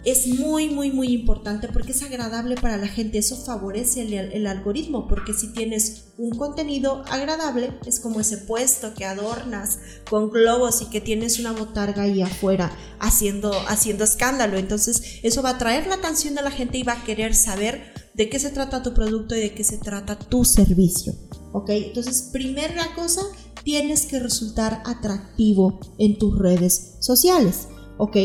es 0.05 0.27
muy, 0.27 0.69
muy, 0.69 0.91
muy 0.91 1.13
importante 1.13 1.69
porque 1.69 1.91
es 1.91 2.01
agradable 2.03 2.55
para 2.55 2.77
la 2.77 2.87
gente. 2.87 3.17
Eso 3.17 3.37
favorece 3.37 4.01
el, 4.01 4.47
algoritmo 4.47 5.07
porque 5.07 5.33
si 5.33 5.53
tienes 5.53 6.13
un 6.17 6.31
contenido 6.31 7.03
agradable, 7.09 7.71
es 7.85 7.99
como 7.99 8.19
ese 8.19 8.37
puesto 8.37 8.93
que 8.93 9.05
adornas 9.05 9.79
con 10.09 10.29
globos 10.29 10.81
y 10.81 10.85
que 10.89 11.01
tienes 11.01 11.39
una 11.39 11.53
botarga 11.53 12.03
ahí 12.03 12.21
afuera 12.21 12.71
haciendo, 12.99 13.51
haciendo 13.67 14.03
escándalo. 14.03 14.57
Entonces 14.57 15.19
eso 15.23 15.41
va 15.41 15.51
a 15.51 15.53
atraer 15.53 15.87
la 15.87 15.95
atención 15.95 16.35
de 16.35 16.41
la 16.41 16.51
gente 16.51 16.77
y 16.77 16.83
va 16.83 16.93
a 16.93 17.03
querer 17.03 17.33
saber 17.33 17.93
de 18.13 18.29
qué 18.29 18.39
se 18.39 18.49
trata 18.49 18.83
tu 18.83 18.93
producto 18.93 19.35
y 19.35 19.39
de 19.39 19.53
qué 19.53 19.63
se 19.63 19.77
trata 19.77 20.17
tu 20.19 20.43
servicio. 20.45 21.13
¿Ok? 21.53 21.69
Entonces, 21.69 22.29
primera 22.31 22.93
cosa, 22.95 23.21
tienes 23.63 24.05
que 24.05 24.19
resultar 24.19 24.81
atractivo 24.85 25.79
en 25.97 26.17
tus 26.17 26.37
redes 26.37 26.95
sociales. 26.99 27.67
¿Ok? 27.97 28.17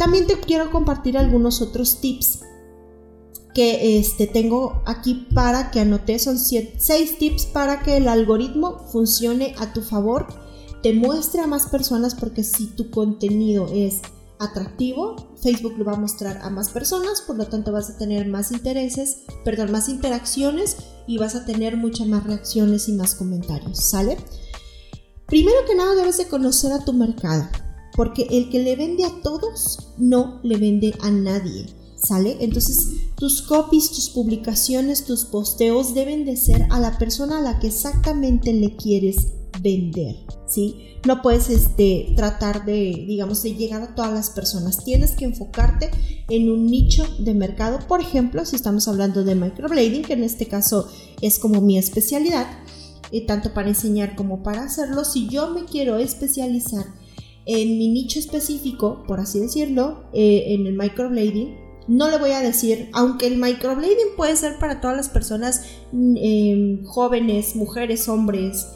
También 0.00 0.26
te 0.26 0.40
quiero 0.40 0.70
compartir 0.70 1.18
algunos 1.18 1.60
otros 1.60 2.00
tips 2.00 2.40
que 3.54 3.98
este, 3.98 4.26
tengo 4.26 4.82
aquí 4.86 5.26
para 5.34 5.70
que 5.70 5.80
anoté. 5.80 6.18
Son 6.18 6.38
6 6.38 7.18
tips 7.18 7.44
para 7.44 7.82
que 7.82 7.98
el 7.98 8.08
algoritmo 8.08 8.78
funcione 8.90 9.54
a 9.58 9.74
tu 9.74 9.82
favor, 9.82 10.26
te 10.82 10.94
muestre 10.94 11.42
a 11.42 11.46
más 11.46 11.66
personas 11.66 12.14
porque 12.14 12.44
si 12.44 12.68
tu 12.68 12.90
contenido 12.90 13.68
es 13.70 14.00
atractivo, 14.38 15.36
Facebook 15.42 15.74
lo 15.76 15.84
va 15.84 15.92
a 15.92 16.00
mostrar 16.00 16.38
a 16.38 16.48
más 16.48 16.70
personas, 16.70 17.20
por 17.20 17.36
lo 17.36 17.48
tanto 17.48 17.70
vas 17.70 17.90
a 17.90 17.98
tener 17.98 18.26
más 18.26 18.52
intereses, 18.52 19.24
perdón, 19.44 19.70
más 19.70 19.90
interacciones 19.90 20.78
y 21.06 21.18
vas 21.18 21.34
a 21.34 21.44
tener 21.44 21.76
muchas 21.76 22.06
más 22.06 22.24
reacciones 22.24 22.88
y 22.88 22.94
más 22.94 23.14
comentarios, 23.14 23.90
¿sale? 23.90 24.16
Primero 25.26 25.58
que 25.66 25.74
nada 25.74 25.94
debes 25.94 26.16
de 26.16 26.26
conocer 26.26 26.72
a 26.72 26.86
tu 26.86 26.94
mercado 26.94 27.50
porque 27.94 28.26
el 28.30 28.50
que 28.50 28.60
le 28.60 28.76
vende 28.76 29.04
a 29.04 29.22
todos 29.22 29.92
no 29.98 30.40
le 30.42 30.56
vende 30.56 30.94
a 31.00 31.10
nadie. 31.10 31.66
¿Sale? 31.96 32.38
Entonces 32.40 32.78
tus 33.16 33.42
copies, 33.42 33.90
tus 33.90 34.08
publicaciones, 34.08 35.04
tus 35.04 35.26
posteos 35.26 35.92
deben 35.92 36.24
de 36.24 36.38
ser 36.38 36.66
a 36.70 36.80
la 36.80 36.96
persona 36.96 37.38
a 37.38 37.42
la 37.42 37.58
que 37.58 37.66
exactamente 37.66 38.54
le 38.54 38.74
quieres 38.74 39.26
vender, 39.60 40.16
¿sí? 40.46 40.96
No 41.06 41.22
puedes 41.22 41.50
este, 41.50 42.12
tratar 42.16 42.64
de, 42.64 43.04
digamos, 43.06 43.42
de 43.42 43.54
llegar 43.54 43.82
a 43.82 43.94
todas 43.94 44.12
las 44.12 44.30
personas. 44.30 44.84
Tienes 44.84 45.12
que 45.12 45.24
enfocarte 45.24 45.90
en 46.28 46.50
un 46.50 46.66
nicho 46.66 47.04
de 47.18 47.34
mercado. 47.34 47.78
Por 47.86 48.00
ejemplo, 48.00 48.44
si 48.44 48.56
estamos 48.56 48.88
hablando 48.88 49.24
de 49.24 49.34
microblading, 49.34 50.02
que 50.02 50.14
en 50.14 50.24
este 50.24 50.46
caso 50.46 50.88
es 51.20 51.38
como 51.38 51.60
mi 51.60 51.78
especialidad, 51.78 52.46
y 53.10 53.22
tanto 53.22 53.52
para 53.52 53.68
enseñar 53.68 54.14
como 54.14 54.42
para 54.42 54.62
hacerlo, 54.62 55.04
si 55.04 55.28
yo 55.28 55.50
me 55.50 55.64
quiero 55.64 55.98
especializar 55.98 56.86
en 57.46 57.78
mi 57.78 57.88
nicho 57.88 58.18
específico, 58.18 59.04
por 59.06 59.20
así 59.20 59.40
decirlo, 59.40 60.04
eh, 60.12 60.54
en 60.54 60.66
el 60.66 60.76
microblading, 60.76 61.56
no 61.88 62.08
le 62.08 62.18
voy 62.18 62.30
a 62.30 62.40
decir, 62.40 62.88
aunque 62.92 63.26
el 63.26 63.36
microblading 63.38 64.14
puede 64.16 64.36
ser 64.36 64.58
para 64.58 64.80
todas 64.80 64.96
las 64.96 65.08
personas 65.08 65.62
mm, 65.92 66.16
em, 66.18 66.84
jóvenes, 66.84 67.56
mujeres, 67.56 68.08
hombres, 68.08 68.68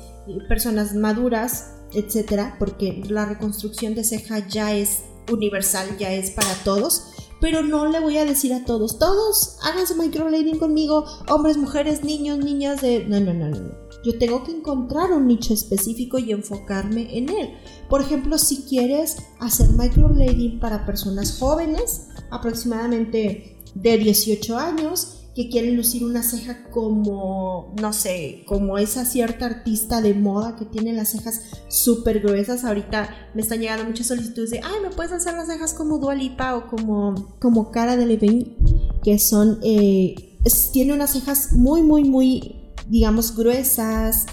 personas 0.49 0.95
maduras, 0.95 1.75
etcétera, 1.93 2.57
porque 2.59 3.03
la 3.09 3.25
reconstrucción 3.27 3.95
de 3.95 4.05
ceja 4.05 4.47
ya 4.49 4.75
es 4.75 5.05
universal, 5.31 5.97
ya 5.99 6.13
es 6.13 6.31
para 6.31 6.53
todos. 6.65 7.05
Pero 7.41 7.63
no 7.63 7.87
le 7.87 8.01
voy 8.01 8.17
a 8.17 8.25
decir 8.25 8.55
a 8.55 8.65
todos, 8.65 8.99
todos 8.99 9.59
háganse 9.63 9.95
microblading 9.95 10.59
conmigo, 10.59 11.05
hombres, 11.29 11.57
mujeres, 11.57 12.03
niños, 12.03 12.39
niñas 12.39 12.81
de... 12.81 13.05
No, 13.05 13.21
no, 13.21 13.35
no, 13.35 13.51
no. 13.51 13.84
Yo 14.05 14.19
tengo 14.19 14.45
que 14.45 14.53
encontrar 14.53 15.13
un 15.13 15.27
nicho 15.27 15.55
específico 15.55 16.19
y 16.19 16.33
enfocarme 16.33 17.17
en 17.17 17.31
él. 17.31 17.51
Por 17.89 18.01
ejemplo, 18.03 18.39
si 18.39 18.63
quieres 18.63 19.17
hacer 19.41 19.71
microblading 19.71 20.61
para 20.61 20.85
personas 20.85 21.39
jóvenes, 21.39 22.09
aproximadamente 22.31 23.57
de 23.75 23.99
18 23.99 24.59
años, 24.59 25.25
que 25.35 25.49
quieren 25.49 25.77
lucir 25.77 26.05
una 26.05 26.23
ceja 26.23 26.71
como, 26.71 27.75
no 27.81 27.93
sé, 27.93 28.45
como 28.47 28.79
esa 28.79 29.05
cierta 29.05 29.47
artista 29.47 30.01
de 30.01 30.15
moda 30.15 30.55
que 30.55 30.65
tiene 30.65 30.93
las 30.93 31.11
cejas 31.11 31.41
súper 31.69 32.21
gruesas. 32.21 32.65
Ahorita 32.65 33.09
me 33.35 33.43
están 33.43 33.61
llegando 33.61 33.85
muchas 33.85 34.07
solicitudes 34.07 34.51
de, 34.51 34.61
ay, 34.61 34.81
¿me 34.83 34.91
puedes 34.91 35.13
hacer 35.13 35.35
las 35.35 35.49
cejas 35.49 35.75
como 35.75 35.99
Dualipa 35.99 36.57
o 36.57 36.69
como, 36.69 37.37
como 37.41 37.73
Cara 37.73 37.97
de 37.97 38.07
Levine? 38.07 38.57
Que 39.03 39.19
son, 39.19 39.59
eh, 39.63 40.39
tiene 40.73 40.93
unas 40.93 41.13
cejas 41.13 41.53
muy, 41.53 41.83
muy, 41.83 42.05
muy 42.05 42.64
digamos, 42.89 43.37
gruesas, 43.37 44.27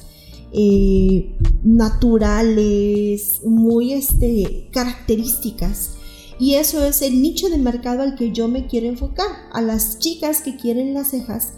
eh, 0.53 1.37
naturales, 1.63 3.41
muy 3.43 3.93
este, 3.93 4.69
características. 4.71 5.95
Y 6.39 6.55
eso 6.55 6.83
es 6.83 7.01
el 7.01 7.21
nicho 7.21 7.49
de 7.49 7.57
mercado 7.57 8.01
al 8.01 8.15
que 8.15 8.31
yo 8.31 8.47
me 8.47 8.67
quiero 8.67 8.87
enfocar. 8.87 9.27
A 9.53 9.61
las 9.61 9.99
chicas 9.99 10.41
que 10.41 10.57
quieren 10.57 10.93
las 10.93 11.11
cejas 11.11 11.53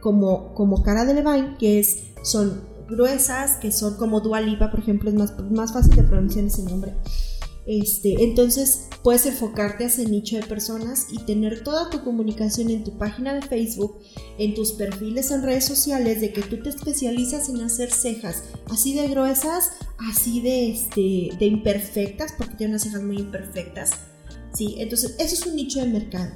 como, 0.00 0.54
como 0.54 0.82
cara 0.82 1.04
de 1.04 1.14
Levine, 1.14 1.56
que 1.58 1.80
es, 1.80 2.04
son 2.22 2.62
gruesas, 2.88 3.56
que 3.56 3.72
son 3.72 3.96
como 3.96 4.20
Dualipa, 4.20 4.70
por 4.70 4.80
ejemplo, 4.80 5.10
es 5.10 5.16
más, 5.16 5.34
más 5.50 5.72
fácil 5.72 5.94
de 5.96 6.04
pronunciar 6.04 6.44
ese 6.44 6.62
nombre. 6.62 6.94
Este, 7.68 8.24
entonces 8.24 8.88
puedes 9.04 9.26
enfocarte 9.26 9.84
a 9.84 9.88
ese 9.88 10.06
nicho 10.06 10.36
de 10.36 10.42
personas 10.42 11.08
y 11.12 11.18
tener 11.18 11.62
toda 11.62 11.90
tu 11.90 12.02
comunicación 12.02 12.70
en 12.70 12.82
tu 12.82 12.96
página 12.96 13.34
de 13.34 13.42
Facebook, 13.42 13.98
en 14.38 14.54
tus 14.54 14.72
perfiles 14.72 15.30
en 15.30 15.42
redes 15.42 15.66
sociales, 15.66 16.22
de 16.22 16.32
que 16.32 16.40
tú 16.40 16.62
te 16.62 16.70
especializas 16.70 17.50
en 17.50 17.60
hacer 17.60 17.90
cejas 17.90 18.44
así 18.70 18.94
de 18.94 19.08
gruesas, 19.08 19.72
así 19.98 20.40
de, 20.40 20.70
este, 20.70 21.36
de 21.38 21.46
imperfectas, 21.46 22.32
porque 22.38 22.54
tiene 22.54 22.72
unas 22.72 22.84
cejas 22.84 23.02
muy 23.02 23.18
imperfectas. 23.18 23.90
¿sí? 24.54 24.76
Entonces, 24.78 25.14
eso 25.18 25.34
es 25.34 25.46
un 25.46 25.54
nicho 25.54 25.80
de 25.80 25.88
mercado. 25.88 26.32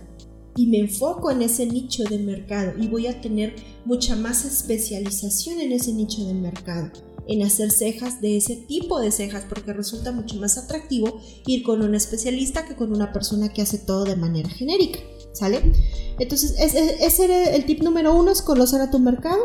Y 0.54 0.66
me 0.66 0.80
enfoco 0.80 1.30
en 1.30 1.40
ese 1.40 1.64
nicho 1.64 2.04
de 2.04 2.18
mercado 2.18 2.74
y 2.78 2.88
voy 2.88 3.06
a 3.06 3.22
tener 3.22 3.54
mucha 3.86 4.16
más 4.16 4.44
especialización 4.44 5.60
en 5.60 5.72
ese 5.72 5.94
nicho 5.94 6.26
de 6.26 6.34
mercado 6.34 6.92
en 7.26 7.42
hacer 7.42 7.70
cejas 7.70 8.20
de 8.20 8.36
ese 8.36 8.56
tipo 8.56 9.00
de 9.00 9.12
cejas 9.12 9.44
porque 9.48 9.72
resulta 9.72 10.12
mucho 10.12 10.36
más 10.36 10.58
atractivo 10.58 11.20
ir 11.46 11.62
con 11.62 11.82
un 11.82 11.94
especialista 11.94 12.66
que 12.66 12.76
con 12.76 12.92
una 12.92 13.12
persona 13.12 13.52
que 13.52 13.62
hace 13.62 13.78
todo 13.78 14.04
de 14.04 14.16
manera 14.16 14.48
genérica, 14.48 14.98
¿sale? 15.32 15.72
Entonces, 16.18 16.54
ese 16.58 17.24
era 17.24 17.50
el 17.50 17.64
tip 17.64 17.82
número 17.82 18.14
uno, 18.14 18.30
es 18.30 18.42
conocer 18.42 18.80
a 18.80 18.90
tu 18.90 18.98
mercado. 18.98 19.40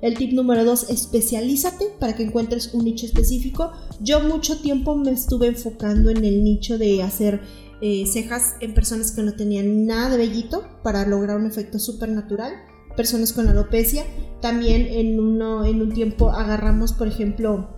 El 0.00 0.16
tip 0.16 0.32
número 0.32 0.64
dos, 0.64 0.90
especialízate 0.90 1.94
para 2.00 2.16
que 2.16 2.24
encuentres 2.24 2.74
un 2.74 2.84
nicho 2.84 3.06
específico. 3.06 3.70
Yo 4.00 4.20
mucho 4.20 4.58
tiempo 4.58 4.96
me 4.96 5.12
estuve 5.12 5.46
enfocando 5.46 6.10
en 6.10 6.24
el 6.24 6.42
nicho 6.42 6.76
de 6.76 7.02
hacer 7.02 7.40
eh, 7.80 8.04
cejas 8.06 8.56
en 8.60 8.74
personas 8.74 9.12
que 9.12 9.22
no 9.22 9.34
tenían 9.34 9.86
nada 9.86 10.10
de 10.10 10.18
vellito 10.18 10.64
para 10.82 11.06
lograr 11.06 11.36
un 11.36 11.46
efecto 11.46 11.78
súper 11.78 12.08
natural 12.08 12.52
personas 12.96 13.32
con 13.32 13.48
alopecia. 13.48 14.04
También 14.40 14.86
en, 14.90 15.20
uno, 15.20 15.64
en 15.64 15.82
un 15.82 15.92
tiempo 15.92 16.30
agarramos, 16.30 16.92
por 16.92 17.06
ejemplo, 17.08 17.74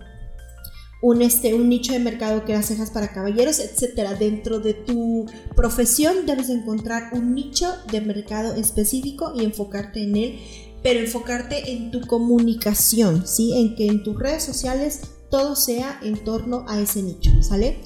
un, 1.01 1.21
este, 1.21 1.53
un 1.53 1.69
nicho 1.69 1.93
de 1.93 1.99
mercado 1.99 2.45
que 2.45 2.53
era 2.53 2.63
cejas 2.63 2.89
para 2.89 3.13
caballeros, 3.13 3.59
etcétera. 3.59 4.15
Dentro 4.15 4.59
de 4.59 4.73
tu 4.73 5.27
profesión 5.55 6.25
debes 6.25 6.49
encontrar 6.49 7.09
un 7.13 7.35
nicho 7.35 7.67
de 7.91 8.01
mercado 8.01 8.55
específico 8.55 9.33
y 9.35 9.43
enfocarte 9.43 10.03
en 10.03 10.15
él, 10.15 10.39
pero 10.81 10.99
enfocarte 10.99 11.71
en 11.71 11.91
tu 11.91 12.01
comunicación, 12.01 13.27
¿sí? 13.27 13.53
En 13.55 13.75
que 13.75 13.87
en 13.87 14.03
tus 14.03 14.17
redes 14.17 14.43
sociales 14.43 15.01
todo 15.29 15.55
sea 15.55 15.99
en 16.01 16.23
torno 16.23 16.65
a 16.67 16.79
ese 16.79 17.03
nicho, 17.03 17.31
¿sale? 17.41 17.79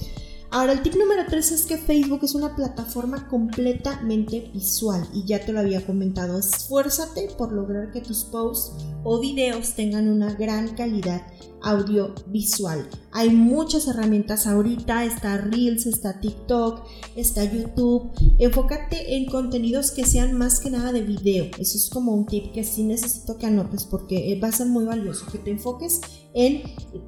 Ahora, 0.52 0.72
el 0.72 0.82
tip 0.82 0.96
número 0.96 1.26
3 1.30 1.52
es 1.52 1.68
que 1.68 1.78
Facebook 1.78 2.22
es 2.24 2.34
una 2.34 2.56
plataforma 2.56 3.28
completamente 3.28 4.50
visual 4.52 5.08
y 5.14 5.24
ya 5.24 5.46
te 5.46 5.54
lo 5.54 5.60
había 5.60 5.86
comentado. 5.86 6.40
Esfuérzate 6.40 7.30
por 7.38 7.52
lograr 7.52 7.92
que 7.92 8.02
tus 8.02 8.24
posts 8.24 8.84
o 9.04 9.20
videos 9.20 9.74
tengan 9.76 10.10
una 10.10 10.34
gran 10.34 10.70
calidad 10.70 11.22
audiovisual. 11.64 12.88
Hay 13.12 13.30
muchas 13.30 13.88
herramientas 13.88 14.48
ahorita, 14.48 15.06
está 15.06 15.38
Reels, 15.38 15.86
está 15.86 16.20
TikTok, 16.20 16.86
está 17.16 17.44
YouTube. 17.44 18.12
Enfócate 18.38 19.16
en 19.16 19.26
contenidos 19.26 19.92
que 19.92 20.06
sean 20.06 20.38
más 20.38 20.60
que 20.60 20.70
nada 20.70 20.92
de 20.92 21.02
video. 21.02 21.46
Eso 21.58 21.78
es 21.78 21.90
como 21.90 22.14
un 22.14 22.26
tip 22.26 22.52
que 22.54 22.64
sí 22.64 22.84
necesito 22.84 23.38
que 23.38 23.48
anotes 23.48 23.86
porque 23.86 24.40
va 24.42 24.50
a 24.50 24.52
ser 24.52 24.68
muy 24.68 24.86
valioso, 24.86 25.26
que 25.32 25.38
te 25.38 25.52
enfoques 25.52 26.02
en 26.34 26.64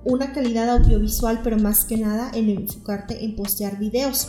una 0.06 0.34
calidad 0.34 0.70
audiovisual, 0.70 1.42
pero 1.44 1.58
más 1.58 1.86
que 1.86 1.98
nada 1.98 2.32
en 2.34 2.50
enfocarte 2.50 3.24
en 3.24 3.36
postear 3.36 3.80
videos. 3.80 4.28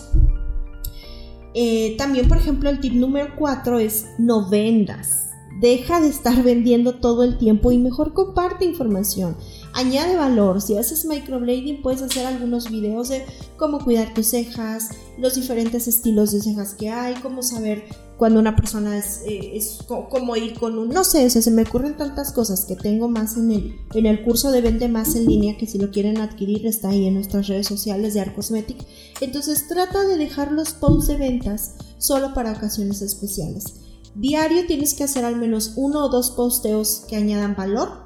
Eh, 1.54 1.96
también, 1.98 2.28
por 2.28 2.38
ejemplo, 2.38 2.70
el 2.70 2.80
tip 2.80 2.94
número 2.94 3.34
4 3.36 3.78
es 3.78 4.06
no 4.18 4.48
vendas. 4.48 5.28
Deja 5.60 6.00
de 6.00 6.08
estar 6.08 6.42
vendiendo 6.42 6.94
todo 6.94 7.24
el 7.24 7.36
tiempo 7.36 7.72
y 7.72 7.78
mejor 7.78 8.14
comparte 8.14 8.64
información 8.64 9.36
añade 9.74 10.16
valor. 10.16 10.60
Si 10.60 10.76
haces 10.76 11.04
microblading, 11.04 11.82
puedes 11.82 12.02
hacer 12.02 12.26
algunos 12.26 12.70
videos 12.70 13.08
de 13.08 13.24
cómo 13.56 13.82
cuidar 13.82 14.14
tus 14.14 14.28
cejas, 14.28 14.90
los 15.18 15.34
diferentes 15.34 15.88
estilos 15.88 16.32
de 16.32 16.40
cejas 16.40 16.74
que 16.74 16.90
hay, 16.90 17.14
cómo 17.22 17.42
saber 17.42 17.84
cuando 18.16 18.38
una 18.38 18.54
persona 18.54 18.96
es, 18.96 19.22
eh, 19.26 19.58
cómo 19.86 20.36
ir 20.36 20.58
con 20.58 20.78
un, 20.78 20.90
no 20.90 21.02
sé, 21.02 21.28
se 21.28 21.50
me 21.50 21.62
ocurren 21.62 21.96
tantas 21.96 22.32
cosas 22.32 22.64
que 22.66 22.76
tengo 22.76 23.08
más 23.08 23.36
en 23.36 23.50
el, 23.50 23.80
en 23.94 24.06
el 24.06 24.22
curso 24.22 24.52
de 24.52 24.60
Vende 24.60 24.88
Más 24.88 25.16
en 25.16 25.26
línea, 25.26 25.56
que 25.56 25.66
si 25.66 25.78
lo 25.78 25.90
quieren 25.90 26.18
adquirir 26.18 26.66
está 26.66 26.90
ahí 26.90 27.06
en 27.06 27.14
nuestras 27.14 27.48
redes 27.48 27.66
sociales 27.66 28.14
de 28.14 28.20
Arcosmetic. 28.20 28.86
Entonces 29.20 29.66
trata 29.66 30.04
de 30.04 30.16
dejar 30.18 30.52
los 30.52 30.72
posts 30.72 31.08
de 31.08 31.16
ventas 31.16 31.74
solo 31.98 32.32
para 32.32 32.52
ocasiones 32.52 33.02
especiales. 33.02 33.74
Diario 34.14 34.66
tienes 34.66 34.94
que 34.94 35.04
hacer 35.04 35.24
al 35.24 35.36
menos 35.36 35.72
uno 35.76 36.04
o 36.04 36.08
dos 36.08 36.30
posteos 36.30 37.04
que 37.08 37.16
añadan 37.16 37.56
valor 37.56 38.01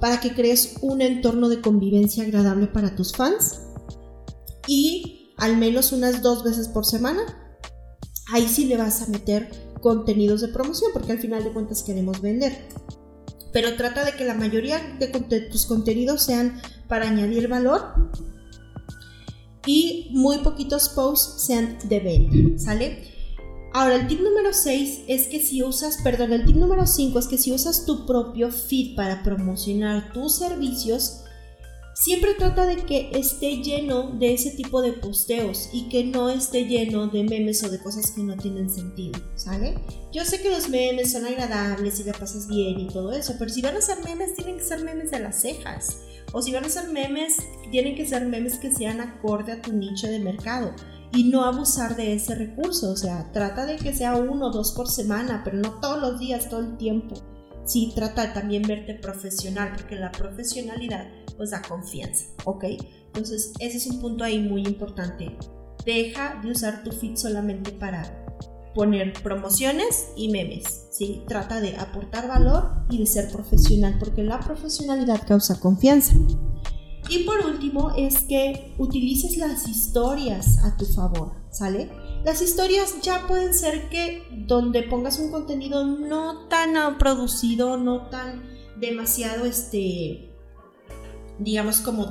para 0.00 0.20
que 0.20 0.34
crees 0.34 0.76
un 0.80 1.02
entorno 1.02 1.48
de 1.48 1.60
convivencia 1.60 2.24
agradable 2.24 2.66
para 2.66 2.96
tus 2.96 3.12
fans 3.12 3.60
y 4.66 5.32
al 5.36 5.56
menos 5.56 5.92
unas 5.92 6.22
dos 6.22 6.42
veces 6.44 6.68
por 6.68 6.86
semana, 6.86 7.22
ahí 8.32 8.48
sí 8.48 8.66
le 8.66 8.76
vas 8.76 9.02
a 9.02 9.06
meter 9.06 9.50
contenidos 9.80 10.40
de 10.40 10.48
promoción 10.48 10.90
porque 10.92 11.12
al 11.12 11.18
final 11.18 11.44
de 11.44 11.52
cuentas 11.52 11.82
queremos 11.82 12.20
vender. 12.20 12.68
Pero 13.52 13.76
trata 13.76 14.04
de 14.04 14.12
que 14.12 14.24
la 14.24 14.34
mayoría 14.34 14.80
de 14.98 15.08
tus 15.50 15.66
contenidos 15.66 16.22
sean 16.22 16.60
para 16.88 17.08
añadir 17.08 17.48
valor 17.48 18.10
y 19.66 20.10
muy 20.12 20.38
poquitos 20.38 20.88
posts 20.90 21.44
sean 21.46 21.78
de 21.84 22.00
venta, 22.00 22.62
¿sale? 22.62 23.19
Ahora, 23.72 23.94
el 23.94 24.08
tip 24.08 24.20
número 24.20 24.52
6 24.52 25.02
es 25.06 25.28
que 25.28 25.38
si 25.38 25.62
usas, 25.62 25.98
perdón, 26.02 26.32
el 26.32 26.44
tip 26.44 26.56
número 26.56 26.86
5 26.86 27.18
es 27.18 27.28
que 27.28 27.38
si 27.38 27.52
usas 27.52 27.86
tu 27.86 28.04
propio 28.04 28.50
feed 28.50 28.96
para 28.96 29.22
promocionar 29.22 30.12
tus 30.12 30.38
servicios, 30.38 31.22
siempre 31.94 32.34
trata 32.34 32.66
de 32.66 32.76
que 32.76 33.10
esté 33.14 33.58
lleno 33.62 34.10
de 34.18 34.34
ese 34.34 34.50
tipo 34.50 34.82
de 34.82 34.94
posteos 34.94 35.68
y 35.72 35.88
que 35.88 36.02
no 36.02 36.30
esté 36.30 36.64
lleno 36.64 37.06
de 37.06 37.22
memes 37.22 37.62
o 37.62 37.70
de 37.70 37.78
cosas 37.78 38.10
que 38.10 38.22
no 38.24 38.36
tienen 38.36 38.68
sentido, 38.68 39.20
¿sale? 39.36 39.78
Yo 40.12 40.24
sé 40.24 40.42
que 40.42 40.50
los 40.50 40.68
memes 40.68 41.12
son 41.12 41.26
agradables 41.26 42.00
y 42.00 42.04
la 42.04 42.12
pasas 42.12 42.48
bien 42.48 42.80
y 42.80 42.88
todo 42.88 43.12
eso, 43.12 43.34
pero 43.38 43.52
si 43.52 43.62
van 43.62 43.76
a 43.76 43.80
ser 43.80 43.98
memes, 44.04 44.34
tienen 44.34 44.56
que 44.56 44.64
ser 44.64 44.82
memes 44.82 45.12
de 45.12 45.20
las 45.20 45.40
cejas. 45.42 45.98
O 46.32 46.42
si 46.42 46.52
van 46.52 46.64
a 46.64 46.68
ser 46.68 46.88
memes, 46.88 47.36
tienen 47.70 47.94
que 47.94 48.06
ser 48.06 48.24
memes 48.26 48.58
que 48.58 48.72
sean 48.74 49.00
acorde 49.00 49.52
a 49.52 49.62
tu 49.62 49.72
nicho 49.72 50.08
de 50.08 50.18
mercado 50.18 50.74
y 51.12 51.24
no 51.24 51.44
abusar 51.44 51.96
de 51.96 52.14
ese 52.14 52.34
recurso. 52.34 52.90
O 52.90 52.96
sea, 52.96 53.30
trata 53.32 53.66
de 53.66 53.76
que 53.76 53.94
sea 53.94 54.16
uno 54.16 54.46
o 54.46 54.50
dos 54.50 54.72
por 54.72 54.88
semana, 54.88 55.42
pero 55.44 55.58
no 55.58 55.80
todos 55.80 56.00
los 56.00 56.18
días, 56.18 56.48
todo 56.48 56.60
el 56.60 56.76
tiempo. 56.76 57.16
Sí, 57.64 57.92
trata 57.94 58.26
de 58.26 58.34
también 58.34 58.62
verte 58.62 58.94
profesional, 58.94 59.72
porque 59.76 59.96
la 59.96 60.10
profesionalidad 60.10 61.06
pues 61.36 61.50
da 61.50 61.62
confianza, 61.62 62.26
¿ok? 62.44 62.64
Entonces, 63.06 63.52
ese 63.60 63.78
es 63.78 63.86
un 63.86 64.00
punto 64.00 64.24
ahí 64.24 64.40
muy 64.40 64.62
importante. 64.62 65.36
Deja 65.84 66.40
de 66.42 66.50
usar 66.50 66.82
tu 66.82 66.92
feed 66.92 67.16
solamente 67.16 67.72
para 67.72 68.26
poner 68.74 69.12
promociones 69.22 70.08
y 70.16 70.30
memes, 70.30 70.88
¿sí? 70.90 71.22
Trata 71.26 71.60
de 71.60 71.76
aportar 71.76 72.28
valor 72.28 72.84
y 72.90 72.98
de 72.98 73.06
ser 73.06 73.30
profesional, 73.30 73.96
porque 73.98 74.22
la 74.22 74.40
profesionalidad 74.40 75.26
causa 75.26 75.58
confianza. 75.58 76.14
Y 77.10 77.24
por 77.24 77.44
último 77.44 77.92
es 77.96 78.20
que 78.22 78.72
utilices 78.78 79.36
las 79.36 79.66
historias 79.66 80.58
a 80.64 80.76
tu 80.76 80.86
favor, 80.86 81.32
¿sale? 81.50 81.90
Las 82.24 82.40
historias 82.40 83.00
ya 83.02 83.26
pueden 83.26 83.52
ser 83.52 83.88
que 83.88 84.22
donde 84.46 84.84
pongas 84.84 85.18
un 85.18 85.32
contenido 85.32 85.84
no 85.84 86.46
tan 86.46 86.98
producido, 86.98 87.76
no 87.76 88.08
tan 88.10 88.44
demasiado, 88.76 89.44
este, 89.44 90.30
digamos 91.40 91.80
como 91.80 92.06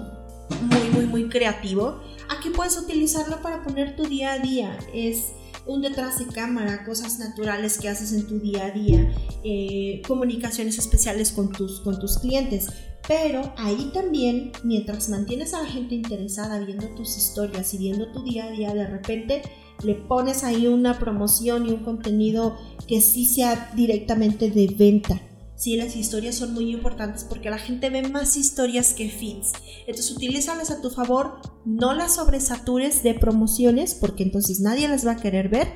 muy, 0.61 0.89
muy, 0.89 1.05
muy 1.05 1.29
creativo. 1.29 2.01
Aquí 2.27 2.49
puedes 2.49 2.77
utilizarlo 2.77 3.41
para 3.41 3.63
poner 3.63 3.95
tu 3.95 4.03
día 4.03 4.33
a 4.33 4.39
día. 4.39 4.77
Es 4.93 5.27
un 5.65 5.81
detrás 5.81 6.19
de 6.19 6.25
cámara, 6.25 6.83
cosas 6.83 7.19
naturales 7.19 7.77
que 7.77 7.87
haces 7.87 8.11
en 8.11 8.27
tu 8.27 8.39
día 8.39 8.65
a 8.65 8.71
día, 8.71 9.15
eh, 9.43 10.01
comunicaciones 10.07 10.77
especiales 10.77 11.31
con 11.31 11.51
tus, 11.51 11.79
con 11.81 11.99
tus 11.99 12.17
clientes. 12.17 12.67
Pero 13.09 13.51
ahí 13.57 13.89
también, 13.91 14.51
mientras 14.63 15.09
mantienes 15.09 15.55
a 15.55 15.63
la 15.63 15.67
gente 15.67 15.95
interesada 15.95 16.59
viendo 16.59 16.89
tus 16.89 17.17
historias 17.17 17.73
y 17.73 17.79
viendo 17.79 18.11
tu 18.11 18.21
día 18.21 18.45
a 18.45 18.51
día, 18.51 18.71
de 18.75 18.85
repente 18.85 19.41
le 19.83 19.95
pones 19.95 20.43
ahí 20.43 20.67
una 20.67 20.99
promoción 20.99 21.65
y 21.65 21.71
un 21.71 21.83
contenido 21.83 22.55
que 22.87 23.01
sí 23.01 23.25
sea 23.25 23.71
directamente 23.75 24.51
de 24.51 24.67
venta. 24.77 25.19
Sí, 25.55 25.75
las 25.75 25.95
historias 25.95 26.35
son 26.35 26.53
muy 26.53 26.69
importantes 26.69 27.23
porque 27.23 27.49
la 27.49 27.57
gente 27.57 27.89
ve 27.89 28.07
más 28.07 28.37
historias 28.37 28.93
que 28.93 29.09
feeds. 29.09 29.53
Entonces 29.87 30.11
utilízalas 30.11 30.69
a 30.69 30.79
tu 30.79 30.91
favor, 30.91 31.41
no 31.65 31.95
las 31.95 32.13
sobresatures 32.13 33.01
de 33.01 33.15
promociones 33.15 33.95
porque 33.95 34.21
entonces 34.21 34.59
nadie 34.59 34.87
las 34.87 35.07
va 35.07 35.13
a 35.13 35.17
querer 35.19 35.49
ver 35.49 35.67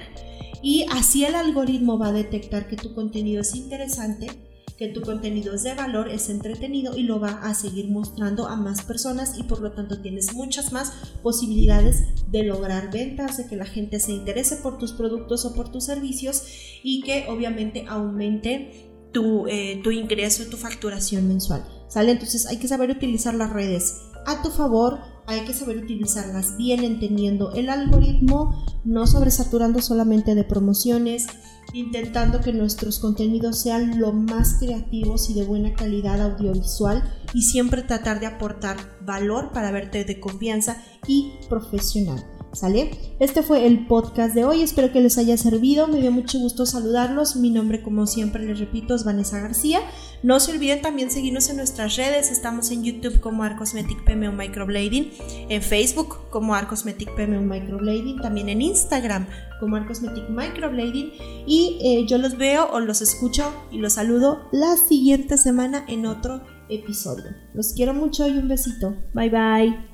y 0.62 0.86
así 0.92 1.26
el 1.26 1.34
algoritmo 1.34 1.98
va 1.98 2.10
a 2.10 2.14
detectar 2.14 2.68
que 2.68 2.76
tu 2.76 2.94
contenido 2.94 3.42
es 3.42 3.56
interesante 3.56 4.53
que 4.84 4.90
tu 4.90 5.02
contenido 5.02 5.54
es 5.54 5.64
de 5.64 5.76
valor, 5.76 6.10
es 6.10 6.30
entretenido 6.30 6.98
y 6.98 7.04
lo 7.04 7.18
va 7.18 7.40
a 7.42 7.54
seguir 7.54 7.90
mostrando 7.90 8.48
a 8.48 8.58
más 8.58 8.82
personas 8.82 9.38
y 9.38 9.44
por 9.44 9.62
lo 9.62 9.72
tanto 9.72 10.02
tienes 10.02 10.34
muchas 10.34 10.74
más 10.74 10.92
posibilidades 11.22 12.04
de 12.28 12.44
lograr 12.44 12.92
ventas, 12.92 13.38
de 13.38 13.48
que 13.48 13.56
la 13.56 13.66
gente 13.66 14.02
se 14.02 14.12
interese 14.12 14.58
por 14.58 14.78
tus 14.78 14.92
productos 14.92 15.46
o 15.46 15.54
por 15.54 15.72
tus 15.72 15.86
servicios 15.86 16.44
y 16.84 17.02
que 17.02 17.28
obviamente 17.30 17.86
aumente 17.88 18.92
tu, 19.14 19.48
eh, 19.48 19.80
tu 19.86 19.92
ingreso, 19.92 20.44
tu 20.50 20.58
facturación 20.58 21.30
mensual. 21.30 21.64
¿Sale? 21.88 22.12
Entonces 22.12 22.46
hay 22.48 22.58
que 22.58 22.68
saber 22.68 22.90
utilizar 22.90 23.36
las 23.36 23.54
redes 23.54 24.02
a 24.26 24.42
tu 24.42 24.50
favor, 24.50 25.00
hay 25.28 25.46
que 25.46 25.54
saber 25.54 25.78
utilizarlas 25.78 26.58
bien 26.58 26.84
entendiendo 26.84 27.54
el 27.54 27.70
algoritmo, 27.70 28.66
no 28.84 29.08
sobresaturando 29.08 29.82
solamente 29.82 30.36
de 30.36 30.44
promociones, 30.44 31.28
intentando 31.74 32.40
que 32.40 32.54
nuestros 32.54 33.00
contenidos 33.00 33.60
sean 33.60 34.00
lo 34.00 34.14
más 34.14 34.58
creativos 34.60 35.30
y 35.30 35.34
de 35.34 35.44
buena 35.44 35.74
calidad 35.74 36.22
audiovisual 36.22 37.04
y 37.34 37.42
siempre 37.42 37.82
tratar 37.82 38.20
de 38.20 38.28
aportar 38.28 38.78
valor 39.02 39.52
para 39.52 39.72
verte 39.72 40.06
de 40.06 40.20
confianza 40.20 40.78
y 41.08 41.34
profesional. 41.50 42.24
¿Sale? 42.54 42.92
Este 43.20 43.42
fue 43.42 43.66
el 43.66 43.88
podcast 43.88 44.36
de 44.36 44.46
hoy, 44.46 44.62
espero 44.62 44.92
que 44.92 45.02
les 45.02 45.18
haya 45.18 45.36
servido, 45.38 45.88
me 45.88 46.00
dio 46.00 46.12
mucho 46.12 46.38
gusto 46.38 46.68
saludarlos, 46.68 47.36
mi 47.36 47.50
nombre 47.50 47.82
como 47.82 48.06
siempre 48.06 48.46
les 48.46 48.60
repito 48.60 48.94
es 48.94 49.04
Vanessa 49.04 49.40
García, 49.40 49.80
no 50.22 50.40
se 50.40 50.52
olviden 50.52 50.84
también 50.84 51.10
seguirnos 51.10 51.50
en 51.50 51.58
nuestras 51.58 51.96
redes, 51.96 52.30
estamos 52.30 52.70
en 52.70 52.84
YouTube 52.84 53.20
como 53.22 53.42
Arcosmetic 53.42 54.06
PMO 54.06 54.34
Microblading, 54.34 55.12
en 55.50 55.64
Facebook 55.64 56.30
como 56.30 56.54
Arcosmetic 56.54 57.10
PMO 57.16 57.42
Microblading, 57.42 58.22
también 58.22 58.50
en 58.50 58.62
Instagram 58.62 59.26
como 59.64 59.78
Arcosmetic 59.78 60.28
Microblading 60.28 61.14
y 61.48 61.80
eh, 61.82 62.06
yo 62.06 62.18
los 62.18 62.38
veo 62.38 62.70
o 62.74 62.82
los 62.82 63.02
escucho 63.02 63.50
y 63.72 63.78
los 63.78 63.94
saludo 63.94 64.50
la 64.52 64.76
siguiente 64.76 65.38
semana 65.38 65.86
en 65.88 66.06
otro 66.06 66.42
episodio. 66.68 67.32
Los 67.54 67.72
quiero 67.72 67.94
mucho 67.94 68.28
y 68.28 68.38
un 68.38 68.50
besito, 68.50 68.94
bye 69.14 69.30
bye. 69.30 69.88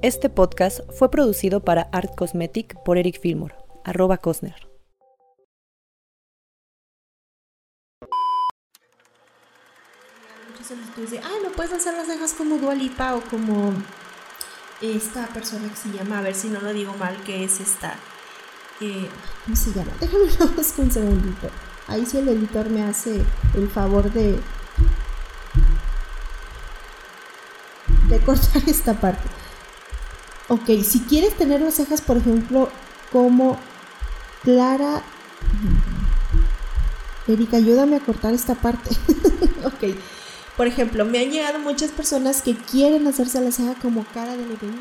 Este 0.00 0.30
podcast 0.30 0.80
fue 0.90 1.10
producido 1.10 1.62
para 1.62 1.82
Art 1.92 2.14
Cosmetic 2.14 2.82
por 2.82 2.96
Eric 2.96 3.20
Fillmore, 3.20 3.54
arroba 3.84 4.16
Cosner. 4.16 4.54
Muchas 10.48 10.66
solicitudes 10.66 11.10
de, 11.10 11.18
ah, 11.18 11.38
no 11.42 11.50
puedes 11.50 11.74
hacer 11.74 11.92
las 11.92 12.06
cejas 12.06 12.32
como 12.32 12.56
Dualipa 12.56 13.16
o 13.16 13.20
como 13.20 13.74
esta 14.92 15.26
persona 15.28 15.68
que 15.68 15.76
se 15.76 15.90
llama, 15.90 16.18
a 16.18 16.22
ver 16.22 16.34
si 16.34 16.48
no 16.48 16.60
lo 16.60 16.72
digo 16.72 16.94
mal, 16.94 17.16
que 17.24 17.44
es 17.44 17.60
esta. 17.60 17.94
Eh, 18.80 19.08
¿Cómo 19.44 19.56
se 19.56 19.72
llama? 19.72 19.92
Déjame 20.00 20.24
un 20.78 20.90
segundito. 20.90 21.50
Ahí 21.86 22.06
si 22.06 22.18
el 22.18 22.28
editor 22.28 22.68
me 22.70 22.82
hace 22.82 23.22
el 23.54 23.68
favor 23.68 24.10
de 24.12 24.40
de 28.08 28.20
cortar 28.20 28.62
esta 28.66 28.94
parte. 28.94 29.28
Ok, 30.48 30.82
si 30.84 31.00
quieres 31.00 31.36
tener 31.36 31.60
las 31.60 31.74
cejas, 31.74 32.00
por 32.00 32.16
ejemplo, 32.16 32.68
como 33.12 33.58
Clara... 34.42 35.02
Erika, 37.26 37.56
ayúdame 37.56 37.96
a 37.96 38.00
cortar 38.00 38.34
esta 38.34 38.54
parte. 38.54 38.90
ok. 39.64 39.96
Por 40.56 40.66
ejemplo, 40.66 41.04
me 41.04 41.18
han 41.18 41.30
llegado 41.30 41.58
muchas 41.58 41.90
personas 41.90 42.42
que 42.42 42.54
quieren 42.54 43.06
hacerse 43.06 43.40
la 43.40 43.50
ceja 43.50 43.74
como 43.74 44.04
cara 44.14 44.36
de 44.36 44.46
Levine 44.46 44.78